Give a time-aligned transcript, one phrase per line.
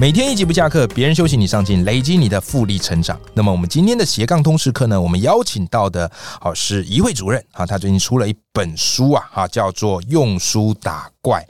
[0.00, 3.20] 每天一集不下课，别人休息你上进，累积你的复利成长。
[3.34, 6.10] 那么我们今天的斜杠通识课呢，我们邀请到的
[6.40, 11.40] 好是一位主任啊，他最近出了一本书啊，哈，叫做《用书打怪》。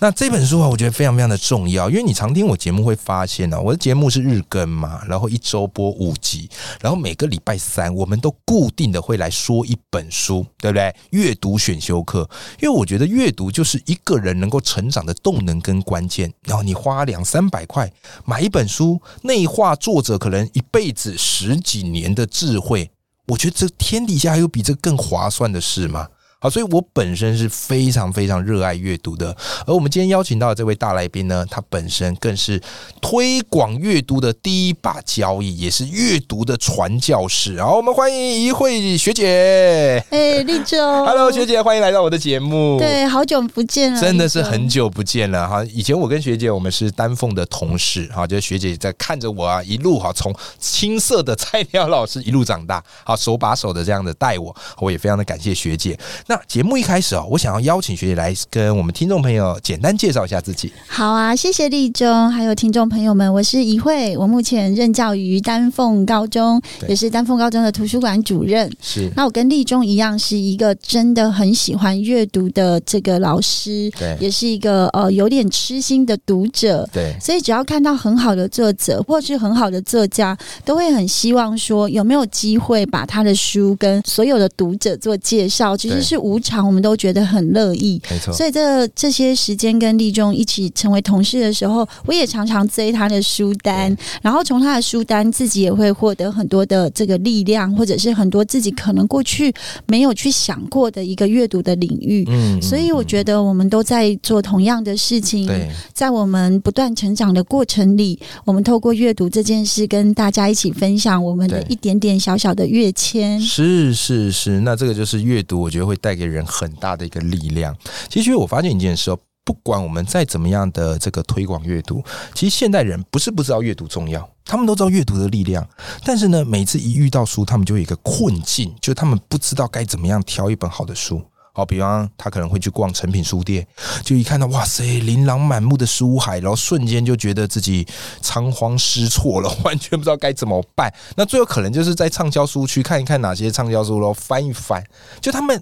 [0.00, 10.94] 那这本书啊，我觉得非常非常的重要，因为你常听我节目会发现呢，我的节目是日更嘛，然后一周播五集，然后每个礼拜三我们都固定的会来说一本书，对不对？
[11.10, 12.28] 阅读选修课，
[12.60, 16.32] 因为我觉得阅读就是一个人能够成长的动能跟关键。
[16.44, 17.90] 然后你花两三百块。
[18.24, 22.90] 买一本书，内化作者可能一辈子十几年的智慧，
[23.26, 26.08] 我觉得这天底下还有比这更划算的事吗？
[26.40, 29.36] 好，所以我本身是非常非常热爱阅读的。
[29.66, 32.62] 而我们今天邀请到的这位大来宾呢，他本身更是
[33.02, 37.60] 推广阅读的第一把交椅，也是阅读的传教士。
[37.60, 40.00] 好，我们欢迎一慧学姐。
[40.10, 42.78] 哎，立州， Hello，学姐，欢迎来到我的节目。
[42.78, 45.64] 对，好久不见了，真的是很久不见了哈。
[45.64, 55.98] 以前我跟学姐我们是丹凤的同事哈，就是学姐在看着我啊，一路哈从青涩的菜鸟老师一路长大，好手把手的这样的带我，我也非常的感谢学姐。
[56.30, 60.70] 那节目一开始哦，我想要邀请学姐来跟我们听众朋友简单介绍一下自己。
[60.86, 68.70] 好啊，谢谢立中，还有听众朋友们，我是怡慧，我目前任教于丹凤高中，也是丹凤高中的图书馆主任。
[68.82, 77.16] 是，那我跟立中一样，是一个真的很喜欢阅读的这个老师，对，也是一个呃有点痴心的读者，对。
[77.18, 86.17] 所以只要看到很好的作者或是很好的作家，都会很希望说有没有机会把他的书跟所有的读者做介绍，其实是。
[86.18, 88.32] 无常，我们都觉得很乐意，没错。
[88.32, 99.52] 所以这这些时间跟立中一起成为同事的时候，我也常常追他的书单，然后从他的书单自己也会获得很多的这个力量，或者是很多自己可能过去
[99.86, 102.24] 没有去想过的一个阅读的领域。
[102.28, 105.48] 嗯，所以我觉得我们都在做同样的事情，
[105.94, 113.40] 在我们不断成长的过程里，我们透过阅读这件事，跟大家一起分享我们的一点点小小的跃迁。
[113.40, 116.07] 是是是，那这个就是阅读，我觉得会带。
[116.08, 117.76] 带给人很大的一个力量。
[118.08, 122.02] 其实我发现一件事哦，不管我们再怎么样的这个推广阅读，
[122.34, 125.68] 其实现代人不是不知道阅读重要，他们都知道阅读的力量。
[126.02, 131.20] 但是呢，每次一遇到书，他们就有一个困境，就他们不知道该怎么样挑一本好的书。
[131.52, 133.66] 好，比方他可能会去逛成品书店，
[134.04, 137.86] 就一看到哇塞，琳琅满目的书海，然后瞬间就觉得自己
[138.22, 140.92] 仓皇失措了， 完全不知道该怎么办。
[141.16, 144.84] 那最后可能就是在畅销书区看一看哪些畅销书，然后翻一翻，
[145.20, 145.60] 就他们。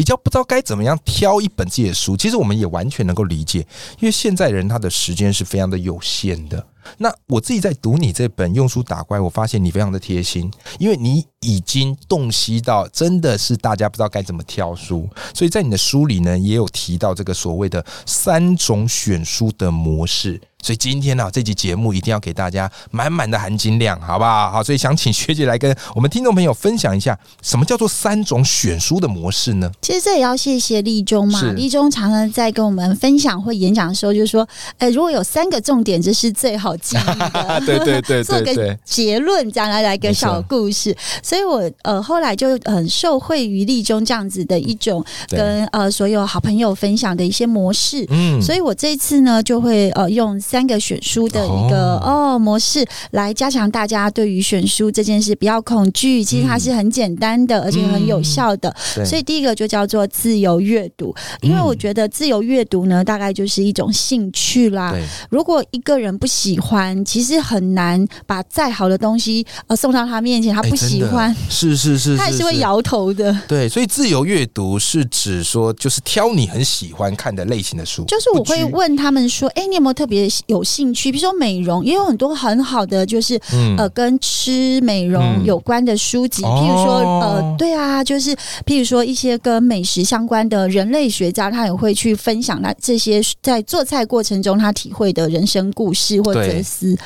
[0.00, 3.58] 比较不知道该怎么样挑一本自己的书，其实我们也完全能够理解，
[3.98, 6.66] 因为现在人他的时间是非常的有限的。
[6.98, 20.40] 那我自己在读你这本《用书打怪》，我发现你非常的贴心，因为你已经洞悉到真的是大家不知道该怎么挑书，所以在你的书里呢，也有提到这个所谓的三种选书的模式。
[20.62, 24.50] 所以今天呢，这期节目一定要给大家满满的含金量，好不好？
[24.50, 29.70] 好，所以想请学姐来跟我们听众朋友分享一下，什么叫做三种选书的模式呢？
[29.80, 37.62] 其实这也要谢谢立中嘛，立中常常在跟我们分享或演讲的时候，就是说，哎，如果有三个重点，这是最好记的。
[37.66, 40.96] 对对对，做个结论，将来来个小故事。
[41.22, 48.06] 所以我呃后来就很受惠于立中这样子的一种跟呃所有好朋友分享的一些模式。
[48.10, 50.38] 嗯，所以我这一次呢就会呃用。
[50.40, 56.22] 三个选书的一个哦模式，来加强大家对于选书这件事不要恐惧。
[56.22, 58.74] 其实它是很简单的，而且很有效的。
[59.04, 64.94] 所以第一个就叫做自由阅读，因为我觉得自由阅读呢，大概就是一种兴趣啦。
[65.30, 73.36] 如果一个人不喜欢，其实很难把再好的东西呃送到他面前，他不喜欢，是是 是，他也是会摇头的。
[73.48, 78.04] 对，所以自由阅读是指说，就是挑你很喜欢看的类型的书。
[78.04, 83.40] 就是我会问他们说：“哎，你有没有特别？”有兴趣，比如说美容，也有很多很好的，就是
[83.76, 86.42] 呃，跟吃美容有关的书籍。
[86.42, 88.34] 譬如说，呃，对啊，就是
[88.66, 96.96] 譬如说一些跟美食相关的人类学家，他也会去分享他这些在做菜过程中他体会的人生故事或哲哲思。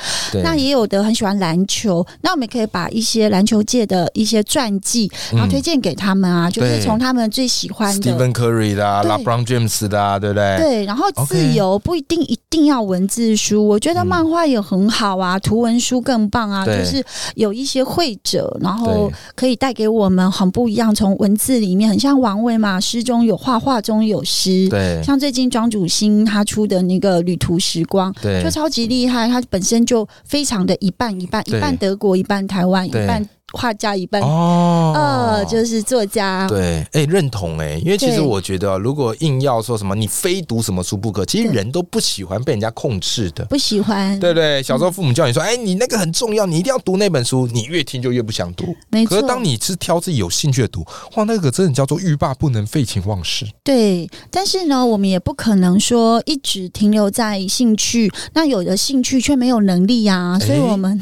[0.43, 10.57] 那也有的很喜欢篮球，那我们可以把一些篮球界的一些传记，然后推荐给他们啊，就是从他们最喜欢的 Stephen Curry 的、LeBron James 的，对不对？
[10.57, 17.03] 对，然后自由不一定一定要文字书，我觉得漫画也很好啊，图文书更棒啊，就是
[17.35, 33.27] 有一些绘者，然后可以带给我们很不一样，从文字里面很像王维嘛，诗中有画，画中有诗，对，像最近庄主新他出的那个旅途时光，对，就超级厉害，他本身就非常的一半一半，一半德国，一半台湾，一半。
[33.55, 36.47] 画家一半哦，呃，就是作家。
[36.47, 44.19] 对，哎，认同哎，因为其实我觉得，如果硬要说什么你非读什么书不可，其实人都不喜欢被人家控制的，不喜欢。
[44.19, 48.75] 对对，小时候父母叫你说，哎，你那个很重要，你一定要读那本书，你越听就越不想读。
[48.89, 49.15] 没错。
[49.15, 50.85] 可是当你是挑自己有兴趣的读，
[51.15, 53.45] 哇，那个真的叫做欲罢不能，废寝忘食。
[53.63, 60.99] 对，但是呢，我们也不可能说一直停留在兴趣，那有的兴趣却没有能力呀，所以我们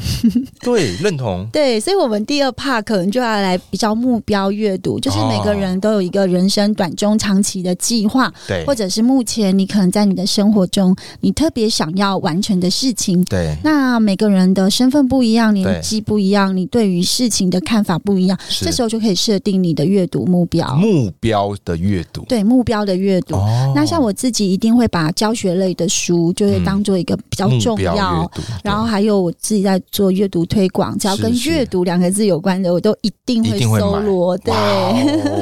[0.60, 1.48] 对认同。
[1.52, 13.56] 对，所以我们第二 part 可能就要来比较目标阅读，就是每个人都有一个人生短中长期的计划，对，或者是目前你可能在你的生活中你特别想要完成的事情，对。
[13.62, 23.36] 那每个人的身份不一样，年纪不一样，你对于事情的看法不一样，这时候就可以设定你的阅读目标，目标的阅读，对，目标的阅读。
[23.74, 28.30] 那像我自己一定会把教学类的书，就会当做一个比较重要，
[28.62, 34.36] 然后还有我自己在做阅读推广，只要跟阅读两个字有关的，我都一定会搜罗。
[34.38, 34.52] 对，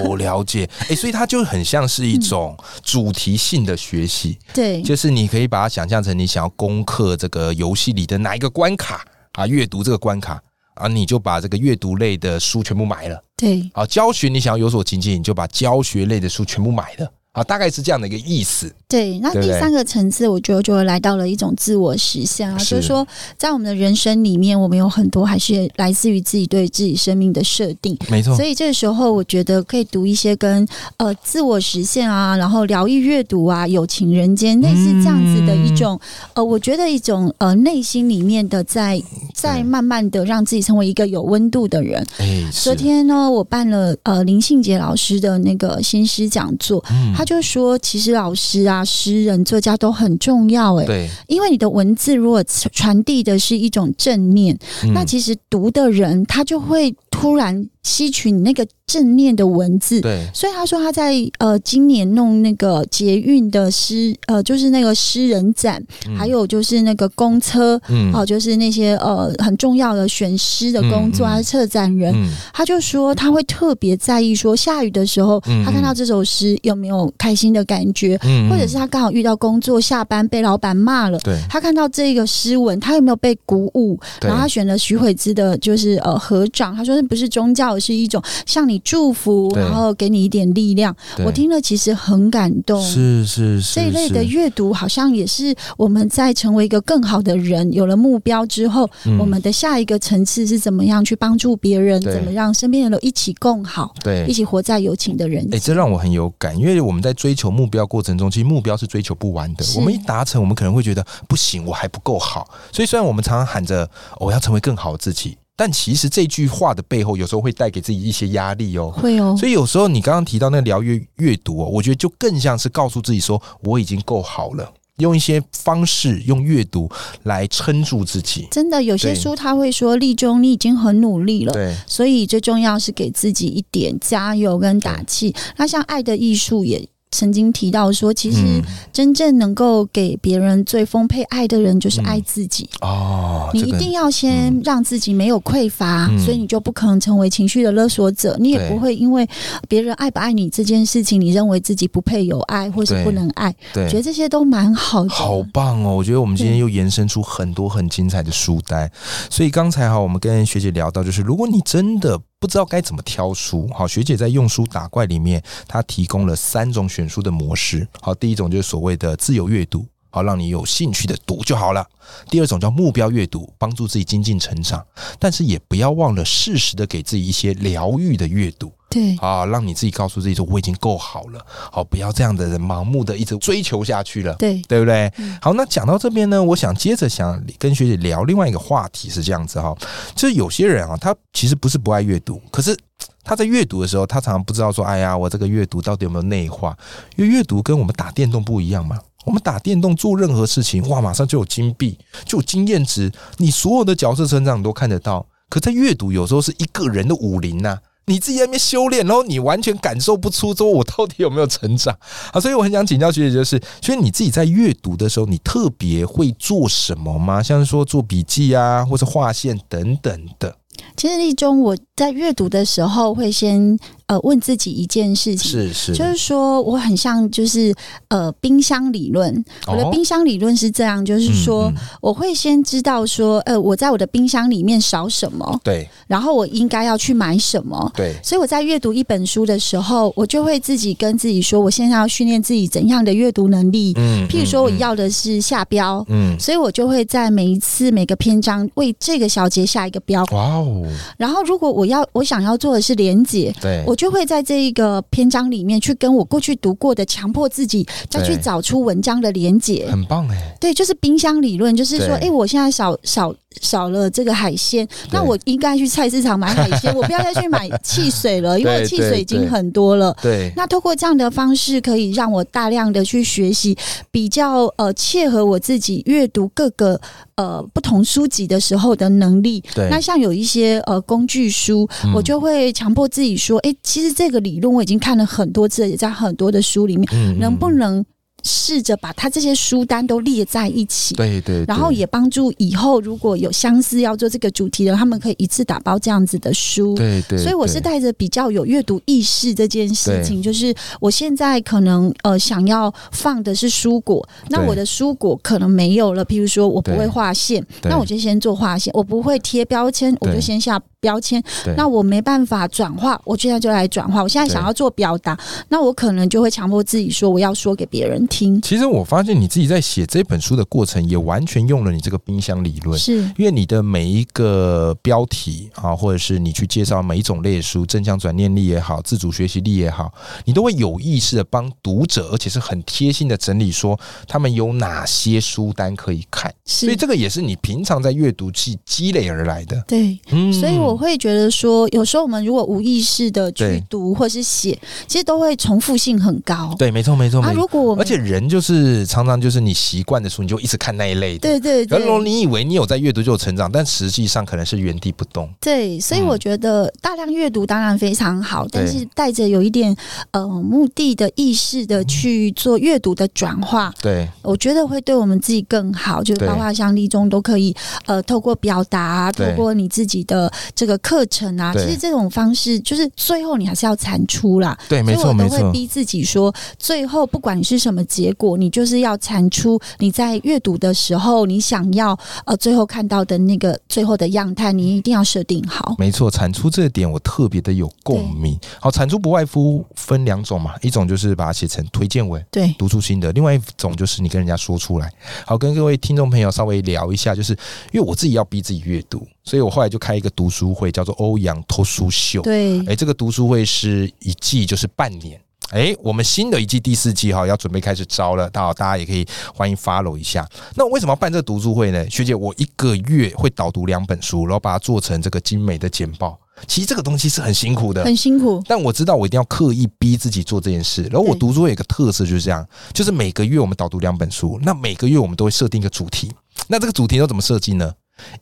[0.09, 0.69] 我了解。
[0.89, 4.39] 哎，所以它就很像是一种主题性的学习。
[4.53, 10.41] 对，就是你可以把它想象成你想要攻克这个游戏里的哪一个关卡啊，阅读这个关卡
[10.75, 13.23] 啊，你就把这个阅读类的书全部买了。
[13.37, 17.12] 对，啊，教学你想要有所精进，你就把教学类的书全部买了。
[17.32, 18.70] 啊，大概是这样的一个意思。
[18.87, 23.06] 对，那第三个层次，我觉得就来到了一种自我实现啊，就是说，
[23.38, 27.96] 在我们的人生里面，我们有很多还是来自于自己对自己生命的设定。
[28.11, 28.37] 没错。
[28.37, 30.69] 所以这个时候，我觉得可以读一些跟
[30.99, 35.99] 呃自我实现啊，然后疗愈阅读啊，有情人间类似这样子的一种
[36.35, 39.02] 呃，我觉得一种呃内心里面的在
[39.35, 42.06] 在慢慢的让自己成为一个有温度的人。
[42.19, 46.85] 哎，昨天呢，我办了呃林信杰老师的那个新诗讲座。
[46.90, 47.22] 嗯。
[47.23, 52.43] 他就说，其实老师啊、诗人、作家都很重要，哎，对，因为你的文字如果
[52.73, 54.59] 传递的是一种正念，
[54.93, 57.69] 那其实读的人他就会突然。
[57.82, 65.82] 吸取你那个正念的文字，对，所以他说他在呃今年弄那个捷运的诗，呃，就是那个诗人展，
[66.17, 72.14] 还有就是那个公车，嗯，哦，就是那些呃很重要的选诗的工作啊，策展人，
[72.52, 83.99] 他就说他会特别在意说下雨的时候，他看到这首诗有没有开心的感觉，嗯，或者是他刚好遇到工作下班被老板骂了，对，他看到这个诗文，他有没有被鼓舞？
[84.20, 87.72] 然后他选了徐慧芝的，就是呃合掌，他说那不是宗教。
[87.79, 90.95] 是一种向你祝福，然后给你一点力量。
[91.25, 92.83] 我听了其实很感动。
[92.83, 98.89] 是是是，这一类的阅读好像也是我们在成为一个更好的人，有了目标之后，
[99.19, 105.47] 我们的下一个层次是怎么样去帮助别人，怎么让身边人都一起共好，对，一起活在友情的人。
[105.53, 109.65] 哎，这让我很有感，因为我们在追求目标过程中，其实目标是追求不完的。
[109.77, 112.49] 我们一达成，我们可能会觉得不行，我还不够好。
[112.73, 113.89] 所以虽然我们常常喊着
[114.19, 115.37] 我要成为更好的自己。
[115.56, 118.90] 但其实这句话的背后，有时候会带给自己一些压力哦。
[118.90, 119.37] 会哦。
[119.38, 126.90] 所以有时候你刚刚提到那个疗愈阅读哦，我觉得就更像是告诉自己说我已经够好了，用一些方式用阅读
[127.25, 128.49] 来撑住自己。
[128.50, 131.76] 真的有些书他会说，立中你已经很努力了，对。
[131.87, 135.34] 所以最重要是给自己一点加油跟打气。
[135.58, 136.88] 那像爱的艺术也。
[137.12, 138.61] 曾经提到说，其实
[138.92, 142.69] 真正能够给别人最丰沛爱的人，就是爱自己。
[142.81, 148.37] 哦，你一定要先让自己没有匮乏，所以你就不可能成为情绪的勒索者。
[148.40, 149.28] 你也不会因为
[149.69, 153.54] 别人爱不爱你这件事情，你认为自己不配有爱，或是不能爱。
[153.73, 155.95] 对，觉得这些都蛮好的，好棒哦！
[155.95, 158.90] 我觉得我们今天又延伸出很多很精彩的书单。
[159.31, 162.19] 所以刚才哈，我们跟学姐聊到，就是如果你真的。
[162.42, 167.87] 不知道该怎么挑书，好，学姐在用书打怪里面，她提供了三种选书的模式。
[168.00, 171.87] 好，第一种就是所谓的自由阅读，好，让你有兴趣的读就好了。
[172.28, 174.84] 第二种叫目标阅读，帮助自己精进成长，
[175.20, 178.72] 但是也不要忘了适时的给自己一些疗愈的阅读。
[178.92, 185.12] 对啊，让你自己告诉自己说我已经够好了，好不要这样的人盲目的一直追求下去了，对对不对？
[185.40, 189.75] 好，那讲到这边呢，我想接着想跟学姐聊另外一个话题是这样子哈，
[190.14, 192.76] 就是有些人啊，他其实不是不爱阅读，可是
[193.25, 196.76] 他在阅读的时候，他常常不知道说，哎呀，我这个阅读到底有没有内化？
[197.16, 198.99] 因为阅读跟我们打电动不一样嘛。
[199.25, 205.25] 我们打电动做任何事情，哇，马上就有金币，就有经验值，你所有的角色成长都看得到。
[205.49, 207.78] 可在阅读，有时候是一个人的武林呐。
[208.06, 211.97] 你自己在那边修炼，然后你完全感受不出说我到底有没有成长
[212.32, 212.40] 啊！
[212.40, 217.42] 所以我很想请教学姐，就是所以你自己在阅读的时候，你特别会做什么吗？
[217.42, 220.56] 像是说做笔记啊，或是划线等等的。
[220.97, 223.78] 其实立中我在阅读的时候会先。
[224.12, 227.75] 呃，问自己一件事情，是是，就是说我很像，就是
[228.09, 229.42] 呃，冰箱理论。
[229.66, 238.14] 我的冰箱理论是这样，就是说我会先知道说，呃，我在我的冰箱里面少什么，对，然后我应该要去买什么，对。
[238.23, 243.95] 所以我在阅读一本书的时候，我就会自己跟自己说，我现在要训练自己怎样的阅读能力。
[243.97, 250.23] 嗯，譬如说我要的是下标，嗯，所以我就会在每一次每个篇章为这个小节下一个标。
[250.33, 250.83] 哇哦！
[251.16, 253.97] 然后如果我要我想要做的是连结，对我。
[254.02, 260.56] 就会在这一个篇章里面去跟我过去读过的，强迫自己再去找出文章的连结，很棒哎。
[260.61, 270.16] 对，就是冰箱理论，就是说，哎，我现在少少少了这个海鲜，那我应该去菜市场买海鲜， 我不要再去买汽水了，因为汽水已经很多了。
[270.23, 273.76] 对，那通过这样的方式，可以让我大量的去学习，
[274.11, 276.99] 比较呃切合我自己阅读各个
[277.35, 279.62] 呃不同书籍的时候的能力。
[279.75, 283.75] 对，那像有一些呃工具书，我就会强迫自己说，哎。
[283.82, 288.02] 其实这个理论我已经看了很多次，也在很多的书里面，能不能？
[288.42, 297.38] 试着把他这些书单都列在一起，对对，然后也帮助以后如果有相似要做这个主题的，他们可以一次打包这样子的书，对对。
[297.38, 311.42] 所以我是带着比较有阅读意识这件事情，就是我现在可能呃想要放的是蔬果，那我的蔬果可能没有了，譬如说我不会画线，那我就先做画线；我不会贴标签，我就先下标签。
[311.76, 314.23] 那我没办法转化，我现在就来转化。
[314.23, 315.37] 我现在想要做表达，
[315.68, 318.62] 那我可能就会强迫自己说我要说给别人听。
[318.62, 339.82] 其实我发现你自己在写这本书的过程，也完全用了你这个冰箱理论，是因为你的每一个标题啊，或者是你去介绍每一种类书，正向转念力也好，自主学习力也好，你都会有意识的帮读者，而且是很贴心的整理说他们有哪些书单可以看，所以这个也是你平常在阅读器积累而来的。
[339.88, 346.75] 对，嗯，所以我会觉得说，有时候我们如果无意识的去读或是写，其实都会重复性很高。
[346.78, 347.42] 对，没错，没错。
[347.42, 351.40] 啊，如果我们而且人就是常常就是你习惯的书，你就一直看那一类的。
[351.40, 351.99] 对对对。
[351.99, 355.49] 然后你以为你有在阅读就有成长，但实际上可能是原地不动。
[355.61, 359.94] 对，所以我觉得大量阅读当然非常好，但是带着有一点
[360.30, 363.92] 呃目的的意识的去做阅读的转化。
[364.00, 366.22] 对，我觉得会对我们自己更好。
[366.22, 367.75] 就是包括像立中都可以
[368.06, 370.50] 呃透过表达，透过你自己的
[370.83, 374.77] 这个课程啊，其实这种方式就是最后你还是要产出啦。
[374.89, 375.59] 对，没错没错。
[375.59, 378.03] 会逼自己说，最后不管你是什么。
[378.07, 385.95] 结果你就是要产出你在阅读的时候，你想要呃最后看到的那个最后的样态，你一定要设定好。
[385.99, 388.59] 没错，产出这点我特别的有共鸣。
[388.81, 395.09] 好，产出不外乎分两种嘛，一种就是把它写成推荐文，对，读出心得；另外一种就是你跟人家说出来。
[395.47, 397.53] 好，跟各位听众朋友稍微聊一下，就是
[397.93, 402.42] 因为我自己要逼自己阅读，所以我后来就开一个读书会，叫做欧阳脱书秀。
[402.42, 405.40] 对，哎，这个读书会是一季就是半年。
[405.70, 410.46] 哎，我们新的一季第四季哈要准备开始招了，到大家也可以欢迎 follow 一下。
[410.75, 412.08] 那我为什么要办这个读书会呢？
[412.11, 416.38] 学姐，我一个月会导读两本书，然后把它做成这个精美的简报。
[416.66, 418.62] 其实这个东西是很辛苦的，很辛苦。
[418.68, 421.04] 但我知道我一定要刻意逼自己做这件事。
[421.04, 426.30] 然后我读书会有个特色就是这样，就是每个月我们导读两本书，那每个月我们都会设定一个主题。
[426.68, 427.92] 那这个主题要怎么设计呢？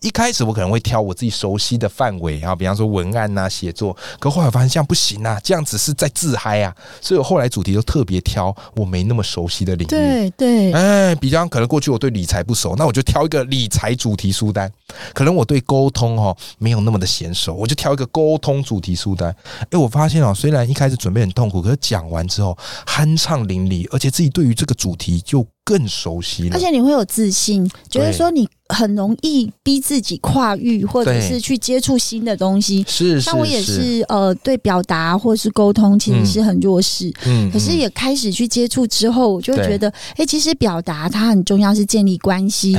[0.01, 3.97] 一开始我可能会挑我自己熟悉的范围啊，比方说文案呐、写作。
[4.19, 6.75] 可后来发现这样不行啊，这样只是在自嗨啊。
[7.01, 9.89] 所以我后来主题都特别挑我没那么熟悉的领域。
[9.89, 14.71] 对对，哎，比方可能过去我对理财不熟，那我就挑一个理财主题书单。
[15.15, 19.35] 可能我对沟通哈没有那么的娴熟，我就挑一个沟通主题书单。
[19.71, 26.57] 哎，我发现啊，虽然一开始准备很痛苦，可是讲完之后酣畅淋漓，而且自己对于这个主题就更熟悉了。
[26.57, 28.49] 而且你会有自信，觉得说你。
[28.73, 32.85] 很容易逼自己跨域，或者是去接触新的东西。
[32.87, 37.13] 是，像我也是，呃，对表达或是沟通，其实是很弱势。
[37.27, 42.75] 嗯，可是也开始去接触之后，我就觉得，哎，其实表达它很重要，是建立关系，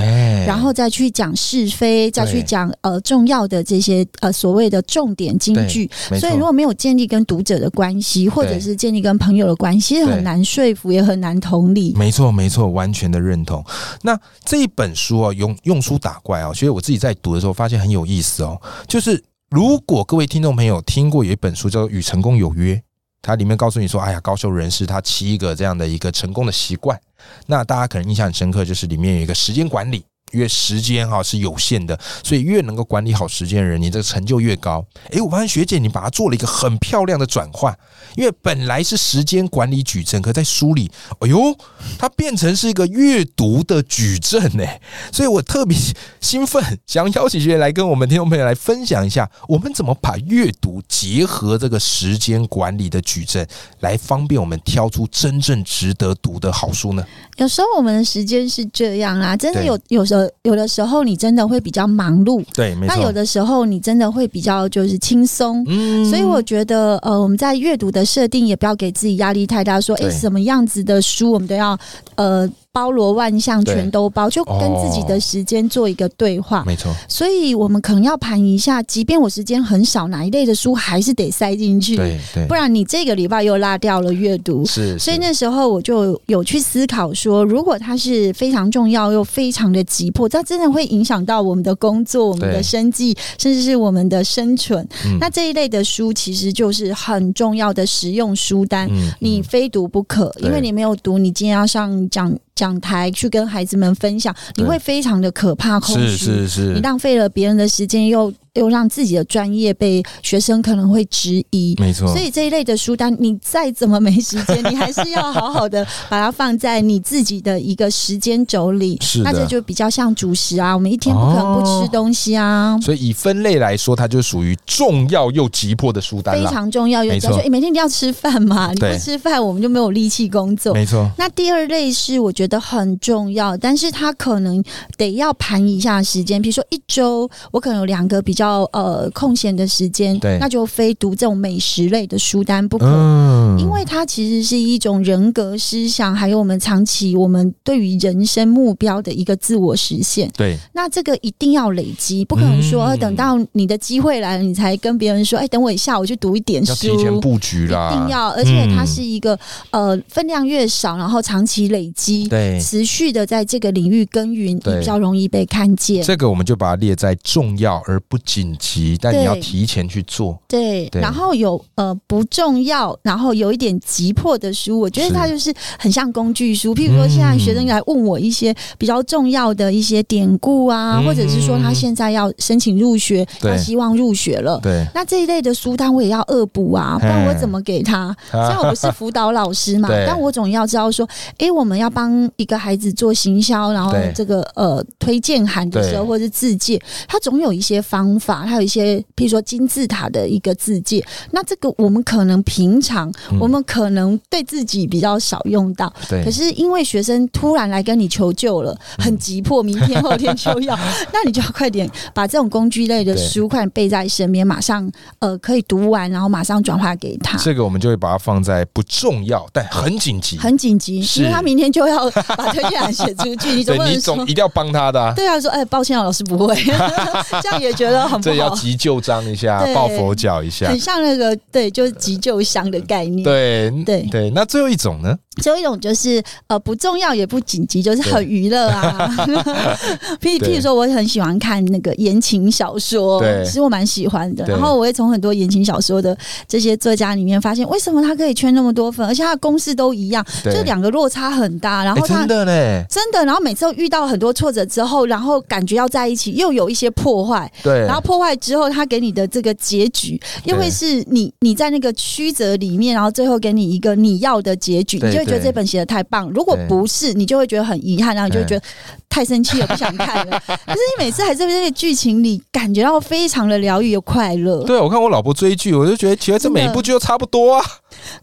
[0.47, 5.91] 然后再去讲是非，再去讲呃重要的这些呃所谓的重点金句。
[6.17, 11.93] 所以如果没有建立跟读者的关系，或者是建立跟朋友的关系，很难说服，也很难同理。
[11.97, 13.63] 没错，没错，完完全的认同。
[14.01, 15.79] 那这一本书啊，用用。
[15.81, 18.61] 书打怪啊，所以我自己在读的时候发现很有意思哦。
[18.87, 22.75] 就是如果各位听众朋友听过有一本书叫《与成功有约》，
[23.19, 26.99] 它里面告诉你说，哎呀，高手人士他七个这样的一个成功的习惯。
[27.47, 30.05] 那大家可能印象很深刻，就是里面有一个时间管理。
[30.31, 34.85] 因为时间哈是有限的，所以越能够管理好时间的人，你这个成就越高。
[35.09, 37.77] 诶，我发现学姐你把它做了一个很漂亮的转换，
[38.15, 41.55] 因为本来是时间管理矩阵，可在书里，哎呦，
[41.97, 44.65] 它变成是一个阅读的矩阵呢。
[45.11, 45.77] 所以我特别
[46.21, 53.45] 兴奋，想邀请学姐来跟我们听众朋友来分享一下，我们怎么把阅读结合这个时间管理的矩阵，
[53.81, 57.05] 来方便我们挑出真正值得读的好书呢？
[57.37, 60.20] 有时候我们的时间是这样啊，真的有有时候。
[60.43, 71.77] 有的时候你真的会比较忙碌，对，那有的时候你真的会比较就是轻松，嗯，所以我觉得呃，我们在阅读的设定也不要给自己压力太大，说哎，什么样子的书我们都要
[72.15, 72.49] 呃。
[72.73, 76.63] 包罗万象，全都包，就跟自己的时间做一个对话。
[76.65, 81.97] 没错，所以我们可能要盘一下，即便我时间很少，哪一类的书还是得塞进去。
[81.97, 84.65] 对对，不然你这个礼拜又落掉了阅读。
[84.65, 94.87] 是，所以那时候我就有去思考说，如果它是非常重要又非常的急迫，它真的会影响到我们的工作、我们的生计，甚至是我们的生存。
[95.19, 102.33] 那这一类的书其实就是很重要的实用书单，你非读不可，因为你没有读，你今天要上讲。
[102.61, 108.31] 讲台去跟孩子们分享，你会非常的可怕，空虚，是是是，你浪费了别人的时间又。
[108.55, 112.05] 又让自己的专业被学生可能会质疑，没错。
[112.07, 118.97] 所以这一类的书单，你再怎么没时间，你还是要好好的把它放在你自己的一个时间轴里。
[118.99, 122.77] 是那这就比较像主食啊，我们一天不可能不吃东西啊。
[122.81, 127.37] 所以以分类来说，它就属于重要又急迫的书单非常重要，又没错。
[127.49, 130.73] 每天一定要吃饭嘛，你不吃饭，我们就没有力气工作。
[130.73, 131.09] 没错。
[131.17, 134.61] 那第二类是我觉得很重要，但是它可能
[134.97, 138.40] 得要盘一下时间，比如说一周，我可能有两个比较
[138.73, 139.09] 呃。
[139.13, 140.37] 空闲的时间，对。
[140.39, 143.59] 那就非读这种美食类的书单不可，嗯。
[143.59, 150.29] 因为它其实是一种人格思想，还有我们长期我们对于人生目标的一个自我实现。
[150.35, 159.37] 对，那这个一定要累积，不可能说等到你的机会来了，你才跟别人说，哎，等我一下，我去读一点书，提前布局啦，一定要，而且它是一个
[159.71, 166.03] 呃分量越少，然后长期累积，对，持续的在这个领域耕耘，比较容易被看见。
[166.03, 168.97] 这个我们就把它列在重要而不紧急。
[169.01, 176.73] 但你要提前去做，对，然后有呃不重要，然后有一点急迫的书，我觉得它就是很像工具书。
[176.73, 188.15] 譬如说，现在学生来问我一些比较重要的一些典故啊，或者是说他现在要申请入学，他希望入学了，对，那这一类的书单我也要恶补啊，不然我怎么给他？
[188.31, 199.03] 虽然我不是辅导老师嘛，但我总要知道说，哎，我们要帮一个孩子做行销，然后这个呃推荐函的时候，或者是自荐，他总有一些方法，还有一些。
[199.15, 206.23] 譬如说金字塔的一个字界，那这个我们可能平常我们可能对自己比较少用到，对。
[206.23, 210.75] 可是因为学生突然来跟你求救了，很急迫，明天后天就要，
[211.13, 217.37] 那你就要快点把这种工具类的书快点背在身边，马上呃可以读完，然后马上转化给他。
[217.37, 225.13] 这个我们就会把它放在不重要但很紧急，很紧急，因为他明天就要把推荐函写出去，你总不能总一定要帮他的。
[225.15, 226.55] 对啊，说哎，抱歉啊，老师不会，
[227.43, 228.55] 这样也觉得很不好。
[228.77, 233.23] 旧章一下，抱佛脚一下，很像那个对，就是急救箱的概念。
[233.23, 235.17] 对对对，那最后一种呢？
[235.39, 239.09] 最后一种就是呃不重要也不紧急，就是很娱乐啊。
[240.19, 244.43] 譬譬如说，我很喜欢看那个言情小说，其实我蛮喜欢的。
[244.45, 246.15] 然后我会从很多言情小说的
[246.49, 251.85] 这些作家里面发现，为什么他可以圈那么多粉，而且他的公式都一样，就两个落差很大。
[251.85, 253.23] 然后他真的嘞，真的。
[253.23, 257.49] 然后每次都遇到很多挫折之后，然后感觉要在一起，又有一些破坏。
[257.63, 265.20] 对，然后破坏之后，他给你的这个结局，又会是你你在那个曲折里面，然后最后给你一个你要的结局，你就。
[265.25, 268.65] 觉得这本写的太棒，如果不是，你就会觉得很遗憾，然后你就觉得
[269.09, 270.41] 太生气了，不想看了。
[270.47, 274.63] 可是你每次还是在这个剧情里感觉到非常的疗愈又快乐。
[274.63, 277.65] 对，我看我老婆追剧，我就觉得其实这每一部剧都差不多啊。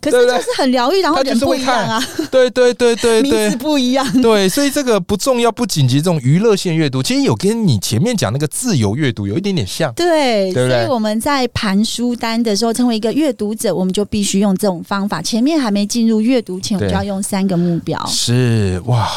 [0.01, 2.03] 可是就是很疗愈，然后人不一样啊。
[2.31, 4.23] 对对对对 对，名字不一样。
[4.23, 9.93] 对，所以这个不重要不紧急，这种娱乐性阅读，其实有跟你前面讲那个自由阅读有一点点像。
[9.95, 15.23] 对，所以我们在盘书单的时候，成为一个阅读者，我们就必须用这种方法。
[15.23, 18.05] 前面还没进入阅读前，我们就要用三个目标。
[18.07, 19.09] 是哇，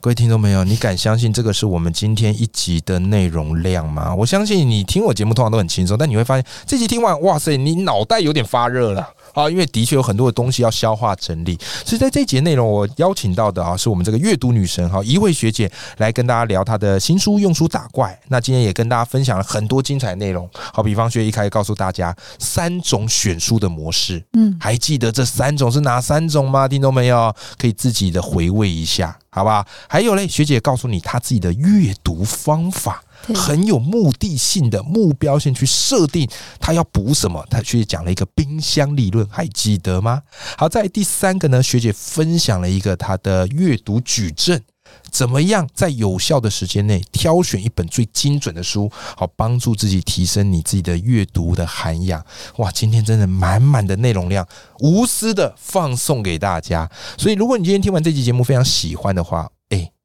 [0.00, 4.14] 各位听众朋友，你敢相信这个是我们今天一集的内容量吗？
[4.14, 9.08] 我相信你听我节目通常都很轻松，但你会发现这集听完，哇塞，你脑袋有点发热了。
[9.38, 11.56] 啊，因为的确有很多的东西要消化整理。
[11.84, 18.10] 所以在这节内容，我邀请到的啊，是我们这个阅读女神哈，一位学姐来跟大家聊她的新书《用书打怪》。
[18.26, 20.50] 那今天也跟大家分享了很多精彩内容。
[20.72, 26.66] 好，比方学一开始告诉大家三种选书的模式，嗯，还记得这三种是哪三种吗？
[26.66, 29.64] 听懂没有可以自己的回味一下，好不好？
[29.88, 33.04] 还有嘞，学姐告诉你她自己的阅读方法。
[33.34, 36.28] 很有目的性的目标性去设定，
[36.58, 37.44] 他要补什么？
[37.50, 40.22] 他去讲了一个冰箱理论，还记得吗？
[40.56, 44.62] 好，在第三个呢，学姐分享了一个她的阅读矩阵，
[45.10, 52.24] 怎么样在有效的时间内挑选一本最精准的书，好帮助自己提升你自己的阅读的涵养。
[52.56, 54.46] 哇，今天真的满满的内容量，
[54.80, 56.90] 无私的放送给大家。
[57.18, 59.50] 所以，如果你今天听完这期节目非常喜欢的话，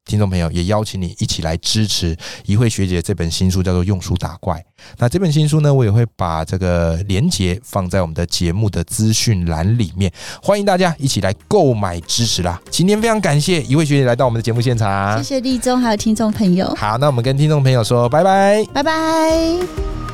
[0.06, 2.14] 听众朋友，也邀请你一起来支持
[2.44, 4.54] 一慧学姐这本新书，叫做《用书打怪》。
[4.98, 10.12] 那这本新书呢，我也会把这个连结放在我们的节目的资讯栏里面，
[10.42, 12.60] 欢迎大家一起来购买支持啦！
[12.70, 16.72] 今天非常感谢一慧学姐来到我们的节目现场，谢谢立中还有听众朋友。
[16.74, 20.13] 好，那我们跟听众朋友说拜拜，拜拜。